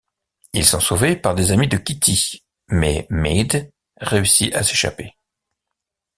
[0.53, 5.13] Ils sont sauvés par des amis de Kitty, mais Meade réussit à s'échapper.